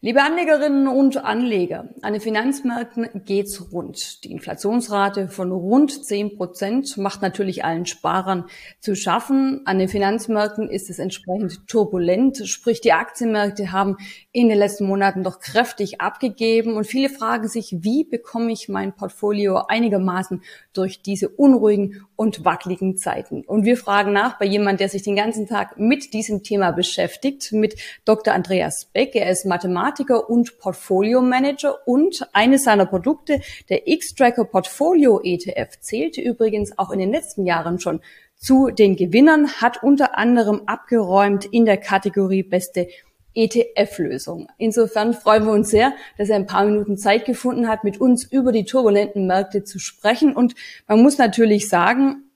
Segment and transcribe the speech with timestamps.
[0.00, 4.22] Liebe Anlegerinnen und Anleger, an den Finanzmärkten geht's rund.
[4.22, 8.44] Die Inflationsrate von rund 10 Prozent macht natürlich allen Sparern
[8.78, 9.62] zu schaffen.
[9.64, 13.96] An den Finanzmärkten ist es entsprechend turbulent, sprich die Aktienmärkte haben
[14.30, 18.94] in den letzten Monaten doch kräftig abgegeben und viele fragen sich, wie bekomme ich mein
[18.94, 20.42] Portfolio einigermaßen
[20.74, 23.42] durch diese unruhigen und wackeligen Zeiten?
[23.44, 27.50] Und wir fragen nach bei jemand, der sich den ganzen Tag mit diesem Thema beschäftigt,
[27.50, 27.74] mit
[28.04, 28.32] Dr.
[28.32, 29.16] Andreas Beck.
[29.16, 35.80] Er ist Mathematiker Mathematiker und Portfolio Manager und eines seiner Produkte, der X-Tracker Portfolio ETF,
[35.80, 38.00] zählte übrigens auch in den letzten Jahren schon
[38.36, 42.88] zu den Gewinnern, hat unter anderem abgeräumt in der Kategorie beste
[43.34, 44.48] ETF-Lösung.
[44.58, 48.24] Insofern freuen wir uns sehr, dass er ein paar Minuten Zeit gefunden hat, mit uns
[48.24, 50.34] über die turbulenten Märkte zu sprechen.
[50.36, 50.54] Und
[50.86, 52.27] man muss natürlich sagen,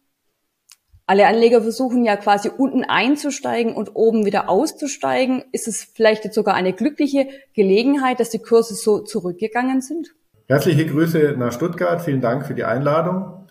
[1.07, 5.45] alle Anleger versuchen ja quasi unten einzusteigen und oben wieder auszusteigen.
[5.53, 10.15] Ist es vielleicht jetzt sogar eine glückliche Gelegenheit, dass die Kurse so zurückgegangen sind?
[10.47, 12.03] Herzliche Grüße nach Stuttgart.
[12.03, 13.47] Vielen Dank für die Einladung.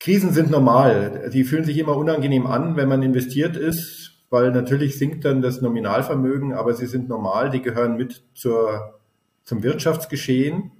[0.00, 1.30] Krisen sind normal.
[1.32, 5.60] Die fühlen sich immer unangenehm an, wenn man investiert ist, weil natürlich sinkt dann das
[5.60, 7.50] Nominalvermögen, aber sie sind normal.
[7.50, 8.98] Die gehören mit zur,
[9.44, 10.72] zum Wirtschaftsgeschehen.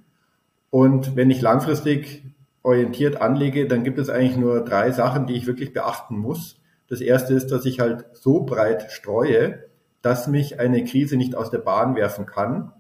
[0.71, 2.25] Und wenn ich langfristig
[2.63, 6.61] orientiert anlege, dann gibt es eigentlich nur drei Sachen, die ich wirklich beachten muss.
[6.89, 9.65] Das erste ist, dass ich halt so breit streue,
[10.03, 12.73] dass mich eine Krise nicht aus der Bahn werfen kann.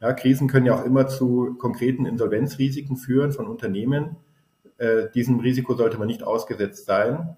[0.00, 4.16] Ja, Krisen können ja auch immer zu konkreten Insolvenzrisiken führen von Unternehmen.
[4.78, 7.36] Äh, diesem Risiko sollte man nicht ausgesetzt sein.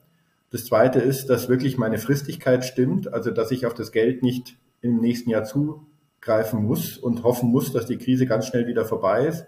[0.50, 4.58] Das zweite ist, dass wirklich meine Fristigkeit stimmt, also dass ich auf das Geld nicht
[4.80, 9.26] im nächsten Jahr zugreifen muss und hoffen muss, dass die Krise ganz schnell wieder vorbei
[9.26, 9.46] ist.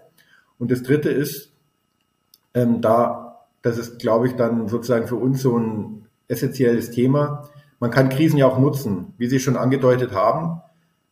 [0.57, 1.54] Und das dritte ist,
[2.55, 7.49] ähm, da, das ist, glaube ich, dann sozusagen für uns so ein essentielles Thema.
[7.79, 10.61] Man kann Krisen ja auch nutzen, wie Sie schon angedeutet haben.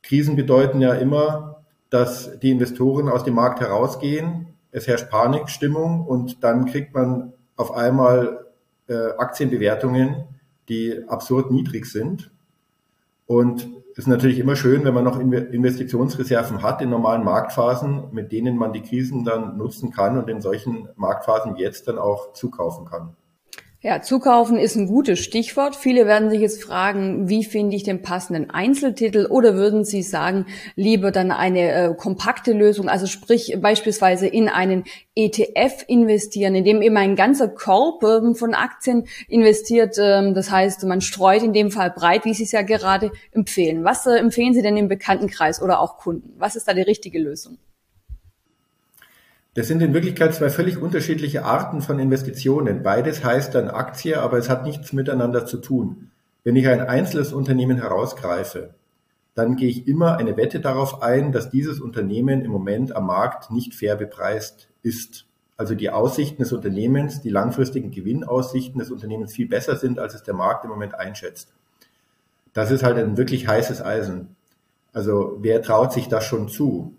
[0.01, 4.47] Krisen bedeuten ja immer, dass die Investoren aus dem Markt herausgehen.
[4.71, 8.47] Es herrscht Panikstimmung und dann kriegt man auf einmal
[8.87, 10.23] äh, Aktienbewertungen,
[10.69, 12.31] die absurd niedrig sind.
[13.33, 18.57] Und ist natürlich immer schön, wenn man noch Investitionsreserven hat in normalen Marktphasen, mit denen
[18.57, 23.15] man die Krisen dann nutzen kann und in solchen Marktphasen jetzt dann auch zukaufen kann.
[23.85, 25.75] Ja, zukaufen ist ein gutes Stichwort.
[25.75, 30.45] Viele werden sich jetzt fragen, wie finde ich den passenden Einzeltitel oder würden Sie sagen,
[30.77, 34.85] lieber dann eine äh, kompakte Lösung, also sprich beispielsweise in einen
[35.15, 39.97] ETF investieren, in dem eben ein ganzer Korb äh, von Aktien investiert.
[39.97, 43.83] Äh, das heißt, man streut in dem Fall breit, wie Sie es ja gerade empfehlen.
[43.83, 46.31] Was äh, empfehlen Sie denn im Bekanntenkreis oder auch Kunden?
[46.37, 47.57] Was ist da die richtige Lösung?
[49.55, 52.81] Das sind in Wirklichkeit zwei völlig unterschiedliche Arten von Investitionen.
[52.81, 56.09] Beides heißt dann Aktie, aber es hat nichts miteinander zu tun.
[56.43, 58.73] Wenn ich ein einzelnes Unternehmen herausgreife,
[59.35, 63.51] dann gehe ich immer eine Wette darauf ein, dass dieses Unternehmen im Moment am Markt
[63.51, 65.25] nicht fair bepreist ist.
[65.55, 70.23] Also die Aussichten des Unternehmens, die langfristigen Gewinnaussichten des Unternehmens viel besser sind, als es
[70.23, 71.53] der Markt im Moment einschätzt.
[72.53, 74.35] Das ist halt ein wirklich heißes Eisen.
[74.93, 76.95] Also wer traut sich das schon zu?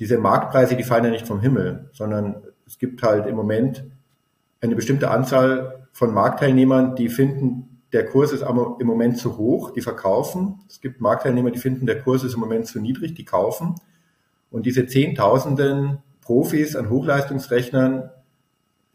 [0.00, 3.84] Diese Marktpreise, die fallen ja nicht vom Himmel, sondern es gibt halt im Moment
[4.62, 9.82] eine bestimmte Anzahl von Marktteilnehmern, die finden, der Kurs ist im Moment zu hoch, die
[9.82, 10.60] verkaufen.
[10.68, 13.74] Es gibt Marktteilnehmer, die finden, der Kurs ist im Moment zu niedrig, die kaufen.
[14.50, 18.10] Und diese Zehntausenden Profis an Hochleistungsrechnern,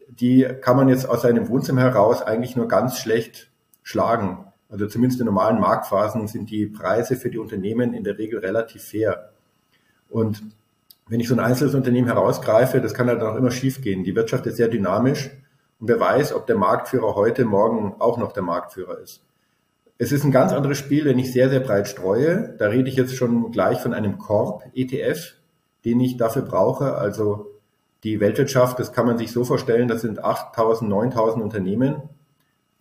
[0.08, 3.50] die kann man jetzt aus seinem Wohnzimmer heraus eigentlich nur ganz schlecht
[3.82, 4.46] schlagen.
[4.68, 8.82] Also zumindest in normalen Marktphasen sind die Preise für die Unternehmen in der Regel relativ
[8.82, 9.30] fair.
[10.08, 10.42] Und
[11.08, 14.04] wenn ich so ein einzelnes Unternehmen herausgreife, das kann halt auch immer schiefgehen.
[14.04, 15.30] Die Wirtschaft ist sehr dynamisch
[15.78, 19.22] und wer weiß, ob der Marktführer heute, morgen auch noch der Marktführer ist.
[19.98, 22.54] Es ist ein ganz anderes Spiel, wenn ich sehr, sehr breit streue.
[22.58, 25.34] Da rede ich jetzt schon gleich von einem Korb-ETF,
[25.84, 26.96] den ich dafür brauche.
[26.96, 27.52] Also
[28.04, 32.02] die Weltwirtschaft, das kann man sich so vorstellen, das sind 8.000, 9.000 Unternehmen,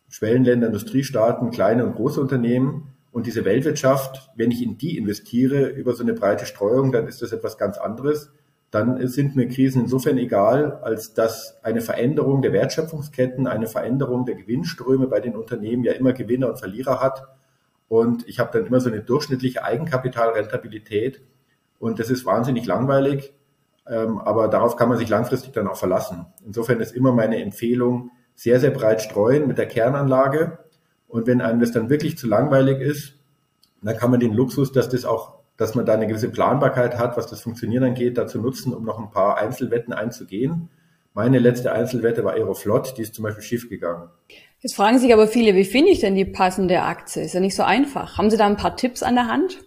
[0.10, 2.95] Schwellenländer, Industriestaaten, kleine und große Unternehmen.
[3.16, 7.22] Und diese Weltwirtschaft, wenn ich in die investiere über so eine breite Streuung, dann ist
[7.22, 8.34] das etwas ganz anderes.
[8.72, 14.36] Dann sind mir Krisen insofern egal, als dass eine Veränderung der Wertschöpfungsketten, eine Veränderung der
[14.36, 17.24] Gewinnströme bei den Unternehmen ja immer Gewinner und Verlierer hat.
[17.88, 21.22] Und ich habe dann immer so eine durchschnittliche Eigenkapitalrentabilität.
[21.80, 23.34] Und das ist wahnsinnig langweilig,
[23.88, 26.26] ähm, aber darauf kann man sich langfristig dann auch verlassen.
[26.46, 30.65] Insofern ist immer meine Empfehlung, sehr, sehr breit streuen mit der Kernanlage
[31.16, 33.14] und wenn einem das dann wirklich zu langweilig ist,
[33.82, 37.16] dann kann man den Luxus, dass das auch, dass man da eine gewisse Planbarkeit hat,
[37.16, 40.68] was das Funktionieren angeht, dazu nutzen, um noch ein paar Einzelwetten einzugehen.
[41.14, 44.10] Meine letzte Einzelwette war Aeroflot, die ist zum Beispiel schief gegangen.
[44.60, 47.24] Jetzt fragen sich aber viele, wie finde ich denn die passende Aktie?
[47.24, 48.18] Ist ja nicht so einfach.
[48.18, 49.64] Haben Sie da ein paar Tipps an der Hand?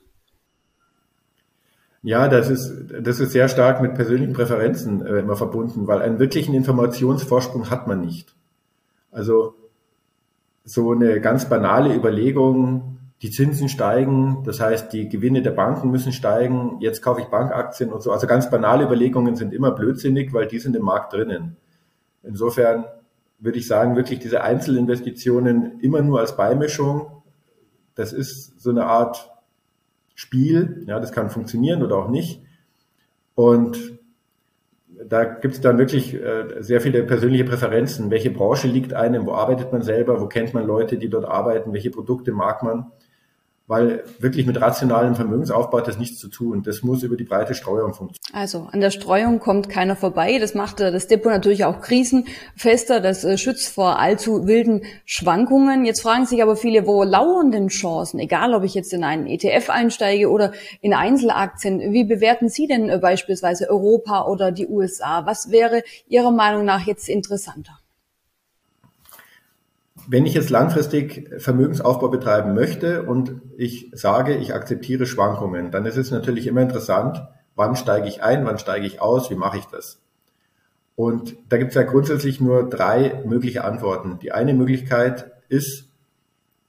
[2.02, 6.18] Ja, das ist, das ist sehr stark mit persönlichen Präferenzen äh, immer verbunden, weil einen
[6.18, 8.34] wirklichen Informationsvorsprung hat man nicht.
[9.10, 9.54] Also
[10.68, 16.12] so eine ganz banale Überlegung, die Zinsen steigen, das heißt, die Gewinne der Banken müssen
[16.12, 18.12] steigen, jetzt kaufe ich Bankaktien und so.
[18.12, 21.56] Also ganz banale Überlegungen sind immer blödsinnig, weil die sind im Markt drinnen.
[22.22, 22.84] Insofern
[23.38, 27.22] würde ich sagen, wirklich diese Einzelinvestitionen immer nur als Beimischung.
[27.94, 29.32] Das ist so eine Art
[30.14, 30.84] Spiel.
[30.86, 32.42] Ja, das kann funktionieren oder auch nicht.
[33.34, 33.97] Und
[35.08, 38.10] da gibt es dann wirklich äh, sehr viele persönliche Präferenzen.
[38.10, 39.26] Welche Branche liegt einem?
[39.26, 40.20] Wo arbeitet man selber?
[40.20, 41.72] Wo kennt man Leute, die dort arbeiten?
[41.72, 42.92] Welche Produkte mag man?
[43.68, 46.62] Weil wirklich mit rationalem Vermögensaufbau hat das nichts zu tun.
[46.62, 48.18] Das muss über die breite Streuung funktionieren.
[48.32, 50.38] Also an der Streuung kommt keiner vorbei.
[50.38, 53.00] Das macht das Depot natürlich auch krisenfester.
[53.00, 55.84] Das äh, schützt vor allzu wilden Schwankungen.
[55.84, 58.18] Jetzt fragen sich aber viele, wo lauern denn Chancen?
[58.18, 61.92] Egal, ob ich jetzt in einen ETF einsteige oder in Einzelaktien.
[61.92, 65.26] Wie bewerten Sie denn äh, beispielsweise Europa oder die USA?
[65.26, 67.78] Was wäre Ihrer Meinung nach jetzt interessanter?
[70.10, 75.98] Wenn ich jetzt langfristig Vermögensaufbau betreiben möchte und ich sage, ich akzeptiere Schwankungen, dann ist
[75.98, 77.22] es natürlich immer interessant,
[77.54, 80.00] wann steige ich ein, wann steige ich aus, wie mache ich das?
[80.96, 84.18] Und da gibt es ja grundsätzlich nur drei mögliche Antworten.
[84.20, 85.84] Die eine Möglichkeit ist,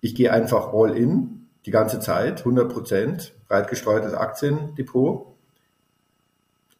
[0.02, 5.28] ich gehe einfach all in die ganze Zeit, 100 Prozent, breit gestreutes Aktiendepot.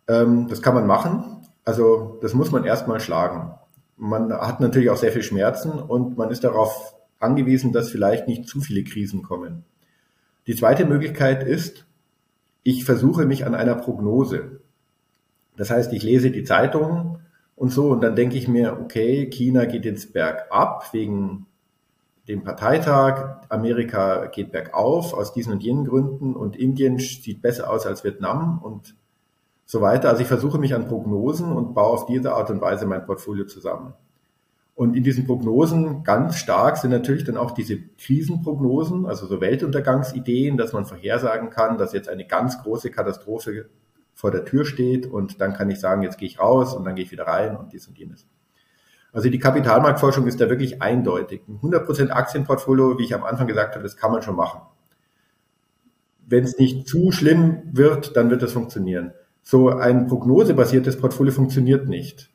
[0.10, 1.48] Ähm, das kann man machen.
[1.64, 3.54] Also das muss man erstmal schlagen.
[4.00, 8.48] Man hat natürlich auch sehr viel Schmerzen und man ist darauf angewiesen, dass vielleicht nicht
[8.48, 9.66] zu viele Krisen kommen.
[10.48, 11.86] Die zweite Möglichkeit ist,
[12.64, 14.62] ich versuche mich an einer Prognose.
[15.58, 17.20] Das heißt, ich lese die Zeitung
[17.56, 21.46] und so und dann denke ich mir, okay, China geht jetzt bergab wegen
[22.30, 27.86] dem Parteitag, Amerika geht bergauf aus diesen und jenen Gründen und Indien sieht besser aus
[27.86, 28.96] als Vietnam und
[29.70, 30.10] so weiter.
[30.10, 33.46] Also ich versuche mich an Prognosen und baue auf diese Art und Weise mein Portfolio
[33.46, 33.94] zusammen.
[34.74, 40.58] Und in diesen Prognosen ganz stark sind natürlich dann auch diese Krisenprognosen, also so Weltuntergangsideen,
[40.58, 43.70] dass man vorhersagen kann, dass jetzt eine ganz große Katastrophe
[44.16, 46.96] vor der Tür steht und dann kann ich sagen, jetzt gehe ich raus und dann
[46.96, 48.26] gehe ich wieder rein und dies und jenes.
[49.14, 51.44] Also die Kapitalmarktforschung ist da wirklich eindeutig.
[51.48, 54.62] Ein 100% Aktienportfolio, wie ich am Anfang gesagt habe, das kann man schon machen.
[56.26, 59.14] Wenn es nicht zu schlimm wird, dann wird das funktionieren.
[59.50, 62.30] So ein prognosebasiertes Portfolio funktioniert nicht.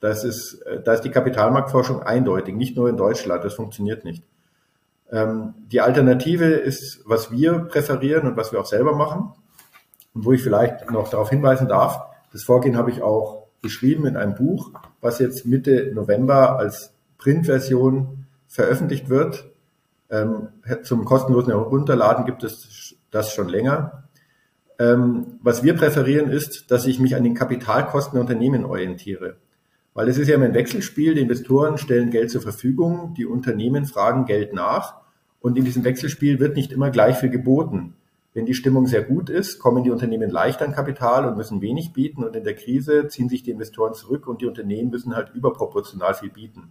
[0.00, 4.22] Das ist, äh, da ist die Kapitalmarktforschung eindeutig, nicht nur in Deutschland, das funktioniert nicht.
[5.10, 9.32] Ähm, die Alternative ist, was wir präferieren und was wir auch selber machen
[10.12, 12.02] und wo ich vielleicht noch darauf hinweisen darf,
[12.34, 18.26] das Vorgehen habe ich auch beschrieben in einem Buch, was jetzt Mitte November als Printversion
[18.46, 19.48] veröffentlicht wird.
[20.10, 20.48] Ähm,
[20.82, 24.04] zum kostenlosen Herunterladen gibt es das schon länger.
[24.78, 29.36] Ähm, was wir präferieren ist, dass ich mich an den Kapitalkosten der Unternehmen orientiere.
[29.94, 33.84] Weil es ist ja immer ein Wechselspiel, die Investoren stellen Geld zur Verfügung, die Unternehmen
[33.84, 34.94] fragen Geld nach
[35.40, 37.94] und in diesem Wechselspiel wird nicht immer gleich viel geboten.
[38.34, 41.92] Wenn die Stimmung sehr gut ist, kommen die Unternehmen leicht an Kapital und müssen wenig
[41.92, 45.34] bieten und in der Krise ziehen sich die Investoren zurück und die Unternehmen müssen halt
[45.34, 46.70] überproportional viel bieten.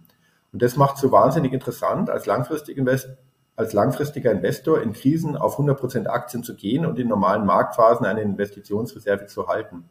[0.52, 3.10] Und das macht so wahnsinnig interessant als langfristig Invest
[3.58, 8.22] als langfristiger Investor in Krisen auf 100% Aktien zu gehen und in normalen Marktphasen eine
[8.22, 9.84] Investitionsreserve zu halten.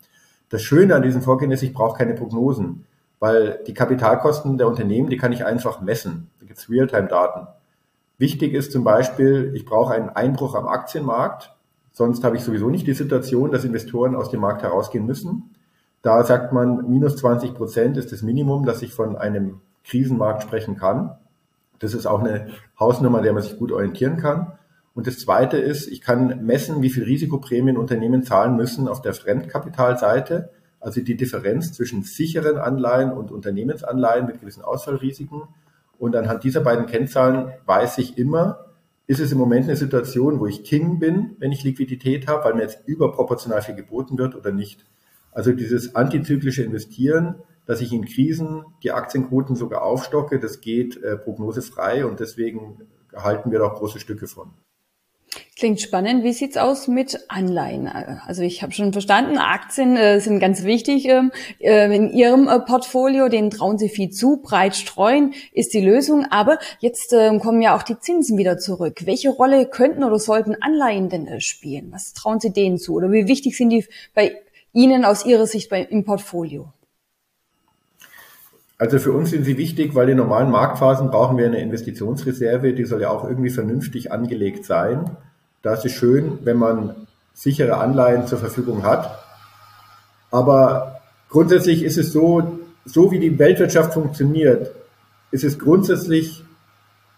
[0.48, 2.86] Das Schöne an diesem Vorgehen ist, ich brauche keine Prognosen,
[3.19, 6.30] weil die Kapitalkosten der Unternehmen, die kann ich einfach messen.
[6.40, 7.47] Da gibt es Realtime-Daten.
[8.18, 11.54] Wichtig ist zum Beispiel, ich brauche einen Einbruch am Aktienmarkt,
[11.92, 15.56] sonst habe ich sowieso nicht die Situation, dass Investoren aus dem Markt herausgehen müssen.
[16.04, 20.78] Da sagt man, minus 20 Prozent ist das Minimum, dass ich von einem Krisenmarkt sprechen
[20.78, 21.18] kann.
[21.80, 22.48] Das ist auch eine
[22.80, 24.54] Hausnummer, der man sich gut orientieren kann.
[24.94, 29.14] Und das Zweite ist, ich kann messen, wie viel Risikoprämien Unternehmen zahlen müssen auf der
[29.14, 35.44] Fremdkapitalseite, also die Differenz zwischen sicheren Anleihen und Unternehmensanleihen mit gewissen Ausfallrisiken.
[36.00, 38.66] Und anhand dieser beiden Kennzahlen weiß ich immer,
[39.07, 42.56] ist es im Moment eine Situation, wo ich King bin, wenn ich Liquidität habe, weil
[42.56, 44.86] mir jetzt überproportional viel geboten wird oder nicht.
[45.31, 47.36] Also dieses antizyklische Investieren
[47.68, 50.40] dass ich in Krisen die Aktienquoten sogar aufstocke.
[50.40, 52.80] Das geht äh, prognosefrei und deswegen
[53.16, 54.54] halten wir da auch große Stücke von.
[55.57, 56.24] Klingt spannend.
[56.24, 57.88] Wie sieht's aus mit Anleihen?
[57.88, 62.59] Also ich habe schon verstanden, Aktien äh, sind ganz wichtig ähm, äh, in Ihrem äh,
[62.59, 63.28] Portfolio.
[63.28, 64.38] Denen trauen Sie viel zu.
[64.38, 66.26] Breit streuen ist die Lösung.
[66.30, 69.06] Aber jetzt ähm, kommen ja auch die Zinsen wieder zurück.
[69.06, 71.92] Welche Rolle könnten oder sollten Anleihen denn äh, spielen?
[71.92, 72.94] Was trauen Sie denen zu?
[72.94, 74.40] Oder wie wichtig sind die bei
[74.74, 76.71] Ihnen aus Ihrer Sicht bei, im Portfolio?
[78.80, 82.86] Also für uns sind sie wichtig, weil in normalen Marktphasen brauchen wir eine Investitionsreserve, die
[82.86, 85.18] soll ja auch irgendwie vernünftig angelegt sein.
[85.64, 89.18] Da ist es schön, wenn man sichere Anleihen zur Verfügung hat.
[90.30, 94.72] Aber grundsätzlich ist es so, so wie die Weltwirtschaft funktioniert,
[95.31, 96.44] ist es grundsätzlich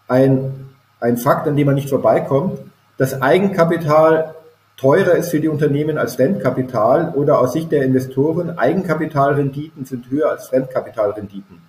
[0.08, 2.58] ein, ein Fakt, an dem man nicht vorbeikommt,
[2.96, 4.34] dass Eigenkapital
[4.80, 10.30] teurer ist für die Unternehmen als Fremdkapital oder aus Sicht der Investoren Eigenkapitalrenditen sind höher
[10.30, 11.60] als Fremdkapitalrenditen.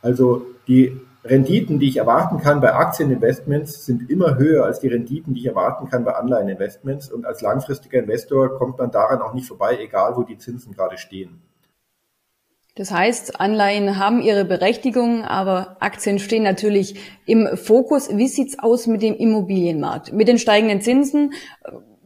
[0.00, 5.34] Also die Renditen, die ich erwarten kann bei Aktieninvestments, sind immer höher als die Renditen,
[5.34, 7.12] die ich erwarten kann bei Anleiheninvestments.
[7.12, 10.96] Und als langfristiger Investor kommt man daran auch nicht vorbei, egal wo die Zinsen gerade
[10.96, 11.42] stehen.
[12.76, 18.08] Das heißt, Anleihen haben ihre Berechtigung, aber Aktien stehen natürlich im Fokus.
[18.16, 20.12] Wie sieht's aus mit dem Immobilienmarkt?
[20.12, 21.32] Mit den steigenden Zinsen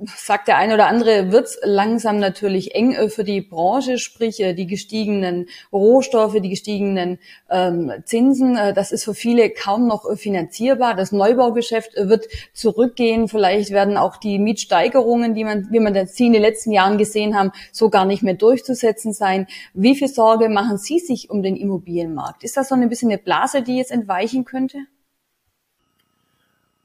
[0.07, 4.55] sagt der eine oder andere, wird langsam natürlich eng äh, für die Branche, sprich äh,
[4.55, 7.19] die gestiegenen Rohstoffe, die gestiegenen
[7.51, 8.57] ähm, Zinsen.
[8.57, 10.95] Äh, das ist für viele kaum noch finanzierbar.
[10.95, 13.29] Das Neubaugeschäft wird zurückgehen.
[13.29, 17.37] Vielleicht werden auch die Mietsteigerungen, die man, wie man das in den letzten Jahren gesehen
[17.37, 19.47] haben, so gar nicht mehr durchzusetzen sein.
[19.75, 22.45] Wie viel Sorge machen Sie sich um den Immobilienmarkt?
[22.45, 24.79] Ist das so ein bisschen eine Blase, die jetzt entweichen könnte?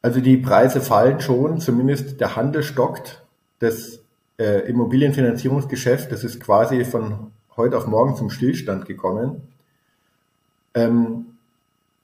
[0.01, 3.23] Also die Preise fallen schon, zumindest der Handel stockt.
[3.59, 3.99] Das
[4.39, 9.41] äh, Immobilienfinanzierungsgeschäft, das ist quasi von heute auf morgen zum Stillstand gekommen.
[10.75, 11.25] Ähm,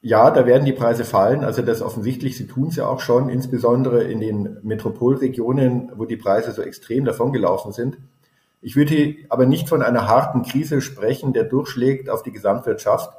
[0.01, 1.45] ja, da werden die Preise fallen.
[1.45, 6.17] Also das offensichtlich, sie tun es ja auch schon, insbesondere in den Metropolregionen, wo die
[6.17, 7.97] Preise so extrem davongelaufen sind.
[8.61, 13.13] Ich würde aber nicht von einer harten Krise sprechen, der durchschlägt auf die Gesamtwirtschaft.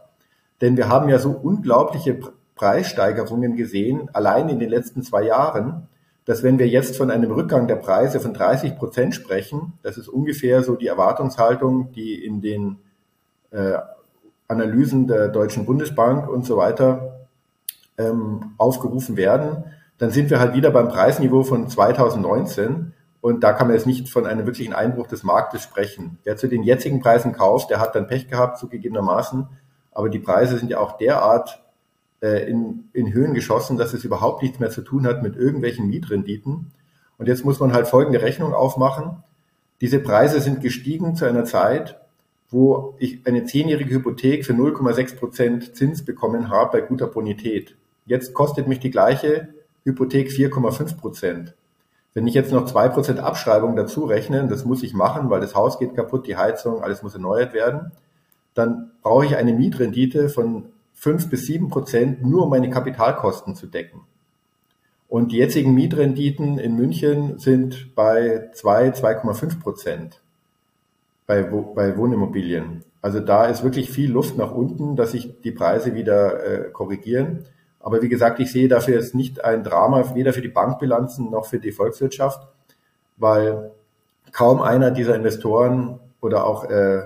[0.61, 2.19] Denn wir haben ja so unglaubliche
[2.55, 5.89] Preissteigerungen gesehen, allein in den letzten zwei Jahren,
[6.25, 10.09] dass wenn wir jetzt von einem Rückgang der Preise von 30 Prozent sprechen, das ist
[10.09, 12.79] ungefähr so die Erwartungshaltung, die in den
[13.51, 13.79] äh,
[14.49, 17.27] Analysen der Deutschen Bundesbank und so weiter
[17.99, 19.65] ähm, aufgerufen werden,
[19.99, 24.11] dann sind wir halt wieder beim Preisniveau von 2019 und da kann man jetzt nicht
[24.11, 26.19] von einem wirklichen Einbruch des Marktes sprechen.
[26.25, 29.47] Wer zu den jetzigen Preisen kauft, der hat dann Pech gehabt, zugegebenermaßen,
[29.93, 31.64] aber die Preise sind ja auch derart
[32.25, 35.87] äh, in, in Höhen geschossen, dass es überhaupt nichts mehr zu tun hat mit irgendwelchen
[35.87, 36.73] Mietrenditen.
[37.19, 39.23] Und jetzt muss man halt folgende Rechnung aufmachen.
[39.83, 42.01] Diese Preise sind gestiegen zu einer Zeit,
[42.49, 47.77] wo ich eine zehnjährige Hypothek für 0,6 Prozent Zins bekommen habe bei guter Bonität.
[48.07, 49.49] Jetzt kostet mich die gleiche
[49.85, 51.55] Hypothek 4,5 Prozent.
[52.15, 55.55] Wenn ich jetzt noch zwei Prozent Abschreibung dazu rechne, das muss ich machen, weil das
[55.55, 57.93] Haus geht kaputt, die Heizung, alles muss erneuert werden,
[58.55, 60.67] dann brauche ich eine Mietrendite von
[61.05, 64.01] fünf bis sieben Prozent nur um meine Kapitalkosten zu decken.
[65.07, 70.23] Und die jetzigen Mietrenditen in München sind bei 2, 2,5 Prozent
[71.27, 72.85] bei, bei Wohnimmobilien.
[73.03, 77.45] Also da ist wirklich viel Luft nach unten, dass sich die Preise wieder äh, korrigieren.
[77.81, 81.45] Aber wie gesagt, ich sehe dafür jetzt nicht ein Drama, weder für die Bankbilanzen noch
[81.45, 82.49] für die Volkswirtschaft,
[83.19, 83.73] weil
[84.33, 87.03] kaum einer dieser Investoren oder auch, äh,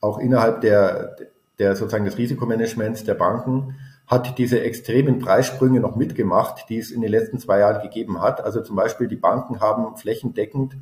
[0.00, 1.14] auch innerhalb der,
[1.58, 7.00] der sozusagen des Risikomanagements der Banken hat diese extremen Preissprünge noch mitgemacht, die es in
[7.00, 8.42] den letzten zwei Jahren gegeben hat.
[8.42, 10.76] Also zum Beispiel die Banken haben flächendeckend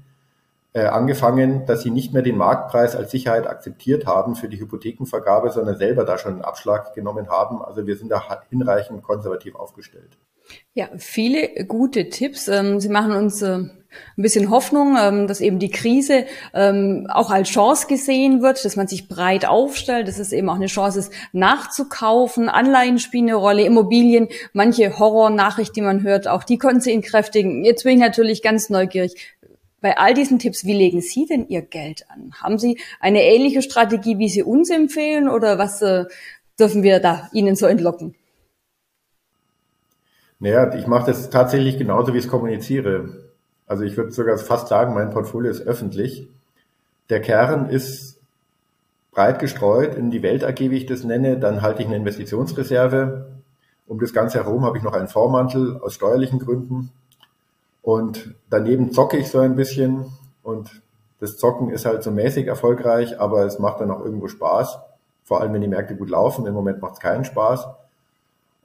[0.74, 5.50] äh, angefangen, dass sie nicht mehr den Marktpreis als Sicherheit akzeptiert haben für die Hypothekenvergabe,
[5.50, 7.62] sondern selber da schon einen Abschlag genommen haben.
[7.62, 10.18] Also wir sind da hinreichend konservativ aufgestellt.
[10.74, 12.48] Ja, viele gute Tipps.
[12.48, 13.60] Ähm, sie machen uns äh,
[14.16, 18.76] ein bisschen Hoffnung, ähm, dass eben die Krise ähm, auch als Chance gesehen wird, dass
[18.76, 22.48] man sich breit aufstellt, dass es eben auch eine Chance ist, nachzukaufen.
[22.48, 27.64] Anleihen spielen eine Rolle, Immobilien, manche Horrornachricht, die man hört, auch die konnten sie entkräftigen.
[27.64, 29.34] Jetzt bin ich natürlich ganz neugierig.
[29.80, 32.32] Bei all diesen Tipps, wie legen Sie denn Ihr Geld an?
[32.42, 36.06] Haben Sie eine ähnliche Strategie, wie Sie uns empfehlen oder was äh,
[36.58, 38.14] dürfen wir da Ihnen so entlocken?
[40.38, 43.33] Naja, ich mache das tatsächlich genauso, wie ich es kommuniziere.
[43.66, 46.28] Also ich würde sogar fast sagen, mein Portfolio ist öffentlich.
[47.10, 48.18] Der Kern ist
[49.10, 51.38] breit gestreut in die Welt AG, wie ich das nenne.
[51.38, 53.26] Dann halte ich eine Investitionsreserve.
[53.86, 56.90] Um das Ganze herum habe ich noch einen Vormantel aus steuerlichen Gründen.
[57.82, 60.06] Und daneben zocke ich so ein bisschen.
[60.42, 60.82] Und
[61.20, 64.78] das Zocken ist halt so mäßig erfolgreich, aber es macht dann auch irgendwo Spaß.
[65.22, 66.46] Vor allem, wenn die Märkte gut laufen.
[66.46, 67.66] Im Moment macht es keinen Spaß.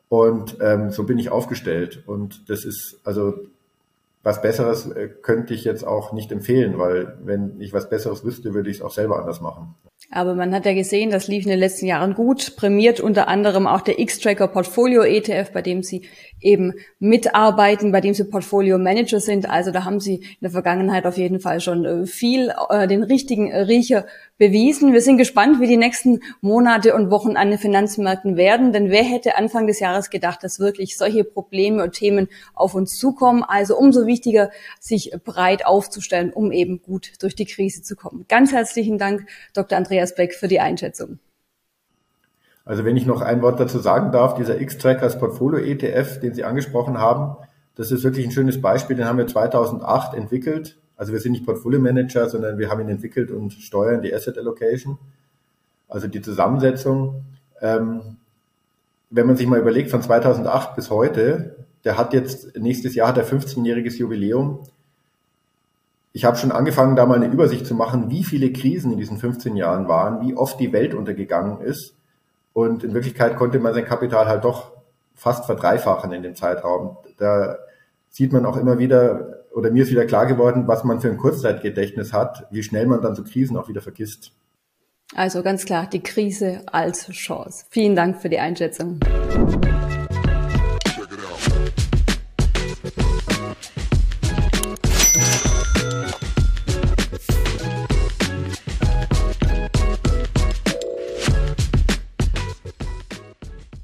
[0.10, 2.04] Und ähm, so bin ich aufgestellt.
[2.08, 3.36] Und das ist, also
[4.22, 8.54] was Besseres äh, könnte ich jetzt auch nicht empfehlen, weil wenn ich was Besseres wüsste,
[8.54, 9.76] würde ich es auch selber anders machen.
[10.12, 13.68] Aber man hat ja gesehen, das lief in den letzten Jahren gut, prämiert unter anderem
[13.68, 16.08] auch der X-Tracker Portfolio ETF, bei dem Sie
[16.42, 19.50] eben mitarbeiten, bei dem Sie Portfolio Manager sind.
[19.50, 23.04] Also da haben Sie in der Vergangenheit auf jeden Fall schon äh, viel äh, den
[23.04, 24.06] richtigen Riecher
[24.40, 24.94] bewiesen.
[24.94, 29.04] Wir sind gespannt, wie die nächsten Monate und Wochen an den Finanzmärkten werden, denn wer
[29.04, 33.44] hätte Anfang des Jahres gedacht, dass wirklich solche Probleme und Themen auf uns zukommen?
[33.44, 38.26] Also umso wichtiger, sich breit aufzustellen, um eben gut durch die Krise zu kommen.
[38.28, 39.78] Ganz herzlichen Dank, Dr.
[39.78, 41.20] Andreas Beck, für die Einschätzung.
[42.64, 46.44] Also wenn ich noch ein Wort dazu sagen darf, dieser X-Trackers Portfolio ETF, den Sie
[46.44, 47.36] angesprochen haben,
[47.76, 50.78] das ist wirklich ein schönes Beispiel, den haben wir 2008 entwickelt.
[51.00, 54.38] Also wir sind nicht Portfolio Manager, sondern wir haben ihn entwickelt und steuern die Asset
[54.38, 54.98] Allocation,
[55.88, 57.24] also die Zusammensetzung.
[57.62, 58.18] Ähm,
[59.10, 63.18] wenn man sich mal überlegt, von 2008 bis heute, der hat jetzt, nächstes Jahr hat
[63.18, 64.64] er 15-jähriges Jubiläum.
[66.12, 69.20] Ich habe schon angefangen, da mal eine Übersicht zu machen, wie viele Krisen in diesen
[69.20, 71.96] 15 Jahren waren, wie oft die Welt untergegangen ist.
[72.52, 74.74] Und in Wirklichkeit konnte man sein Kapital halt doch
[75.16, 76.98] fast verdreifachen in dem Zeitraum.
[77.16, 77.56] Da
[78.10, 81.18] sieht man auch immer wieder, oder mir ist wieder klar geworden, was man für ein
[81.18, 84.32] Kurzzeitgedächtnis hat, wie schnell man dann so Krisen auch wieder vergisst.
[85.16, 87.66] Also ganz klar, die Krise als Chance.
[87.70, 89.00] Vielen Dank für die Einschätzung.